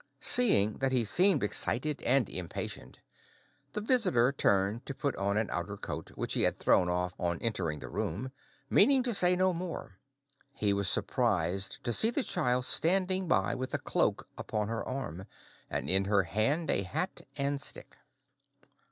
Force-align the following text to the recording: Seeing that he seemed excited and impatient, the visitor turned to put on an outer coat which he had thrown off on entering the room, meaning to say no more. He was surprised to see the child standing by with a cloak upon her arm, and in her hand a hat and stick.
Seeing 0.19 0.79
that 0.79 0.91
he 0.91 1.05
seemed 1.05 1.43
excited 1.43 2.01
and 2.01 2.27
impatient, 2.27 2.97
the 3.73 3.81
visitor 3.81 4.31
turned 4.31 4.83
to 4.87 4.95
put 4.95 5.15
on 5.15 5.37
an 5.37 5.47
outer 5.51 5.77
coat 5.77 6.09
which 6.15 6.33
he 6.33 6.41
had 6.41 6.57
thrown 6.57 6.89
off 6.89 7.13
on 7.19 7.37
entering 7.39 7.77
the 7.77 7.87
room, 7.87 8.31
meaning 8.67 9.03
to 9.03 9.13
say 9.13 9.35
no 9.35 9.53
more. 9.53 9.99
He 10.55 10.73
was 10.73 10.89
surprised 10.89 11.83
to 11.83 11.93
see 11.93 12.09
the 12.09 12.23
child 12.23 12.65
standing 12.65 13.27
by 13.27 13.53
with 13.53 13.75
a 13.75 13.77
cloak 13.77 14.27
upon 14.39 14.69
her 14.69 14.83
arm, 14.83 15.27
and 15.69 15.87
in 15.87 16.05
her 16.05 16.23
hand 16.23 16.71
a 16.71 16.81
hat 16.81 17.21
and 17.37 17.61
stick. 17.61 17.95